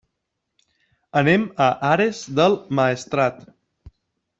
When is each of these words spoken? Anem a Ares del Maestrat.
Anem 1.21 1.45
a 1.67 1.69
Ares 1.91 2.25
del 2.41 2.61
Maestrat. 2.81 3.43